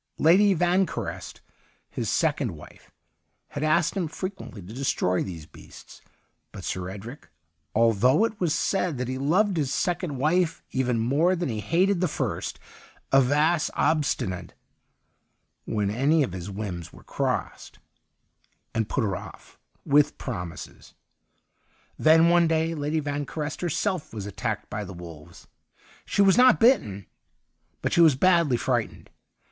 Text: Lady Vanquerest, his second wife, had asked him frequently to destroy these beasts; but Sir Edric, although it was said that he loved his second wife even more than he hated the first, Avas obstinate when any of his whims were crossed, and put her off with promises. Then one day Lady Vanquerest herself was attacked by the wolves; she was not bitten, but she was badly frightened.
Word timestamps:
Lady 0.17 0.55
Vanquerest, 0.55 1.41
his 1.87 2.09
second 2.09 2.55
wife, 2.55 2.89
had 3.49 3.61
asked 3.61 3.93
him 3.95 4.07
frequently 4.07 4.59
to 4.59 4.73
destroy 4.73 5.21
these 5.21 5.45
beasts; 5.45 6.01
but 6.51 6.63
Sir 6.63 6.89
Edric, 6.89 7.29
although 7.75 8.25
it 8.25 8.39
was 8.41 8.51
said 8.55 8.97
that 8.97 9.07
he 9.07 9.19
loved 9.19 9.57
his 9.57 9.71
second 9.71 10.17
wife 10.17 10.63
even 10.71 10.97
more 10.97 11.35
than 11.35 11.49
he 11.49 11.59
hated 11.59 12.01
the 12.01 12.07
first, 12.07 12.59
Avas 13.11 13.69
obstinate 13.75 14.55
when 15.65 15.91
any 15.91 16.23
of 16.23 16.31
his 16.33 16.49
whims 16.49 16.91
were 16.91 17.03
crossed, 17.03 17.77
and 18.73 18.89
put 18.89 19.03
her 19.03 19.15
off 19.15 19.59
with 19.85 20.17
promises. 20.17 20.95
Then 21.99 22.27
one 22.27 22.47
day 22.47 22.73
Lady 22.73 22.99
Vanquerest 22.99 23.61
herself 23.61 24.15
was 24.15 24.25
attacked 24.25 24.67
by 24.67 24.83
the 24.83 24.93
wolves; 24.95 25.45
she 26.05 26.23
was 26.23 26.39
not 26.39 26.59
bitten, 26.59 27.05
but 27.83 27.93
she 27.93 28.01
was 28.01 28.15
badly 28.15 28.57
frightened. 28.57 29.11